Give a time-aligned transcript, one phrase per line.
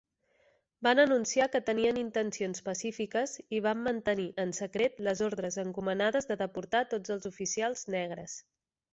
[0.85, 6.39] Van anunciar que tenien intencions pacífiques i van mantenir en secret les ordres encomanades de
[6.41, 8.39] deportar tots els oficials negres.